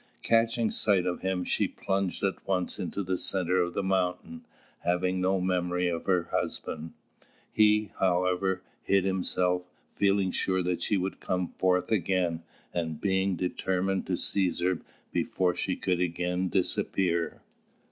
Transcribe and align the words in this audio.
Catching 0.23 0.71
sight 0.71 1.05
of 1.05 1.21
him, 1.21 1.43
she 1.43 1.67
plunged 1.67 2.23
at 2.23 2.47
once 2.47 2.79
into 2.79 3.03
the 3.03 3.19
centre 3.19 3.61
of 3.61 3.75
the 3.75 3.83
mountain, 3.83 4.43
having 4.79 5.21
no 5.21 5.39
memory 5.39 5.87
of 5.89 6.05
her 6.07 6.23
husband. 6.31 6.93
He, 7.53 7.91
however, 7.99 8.63
hid 8.83 9.03
himself, 9.05 9.61
feeling 9.93 10.31
sure 10.31 10.63
that 10.63 10.81
she 10.81 10.97
would 10.97 11.19
come 11.19 11.49
forth 11.49 11.91
again, 11.91 12.41
and 12.73 12.99
being 12.99 13.35
determined 13.35 14.07
to 14.07 14.17
seize 14.17 14.59
her 14.61 14.79
before 15.13 15.53
she 15.53 15.75
could 15.75 15.99
again 15.99 16.49
disappear. 16.49 17.43